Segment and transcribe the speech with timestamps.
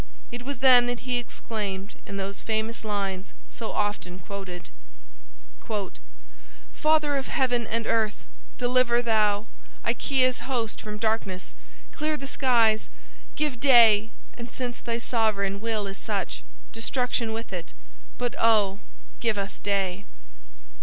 [0.31, 4.71] It was then that he exclaimed in those famous lines so often quoted,
[6.73, 8.25] "Father of heaven and earth!
[8.57, 9.45] deliver thou
[9.83, 11.53] Achaia's host from darkness;
[11.91, 12.89] clear the skies;
[13.35, 16.41] Give day; and, since thy sovereign will is such,
[16.71, 17.71] Destruction with it;
[18.17, 18.79] but, O,
[19.19, 20.05] give us day."